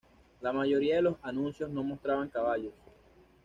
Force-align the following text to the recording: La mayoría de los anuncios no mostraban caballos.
La 0.41 0.51
mayoría 0.51 0.95
de 0.95 1.03
los 1.03 1.17
anuncios 1.21 1.69
no 1.69 1.83
mostraban 1.83 2.27
caballos. 2.27 2.73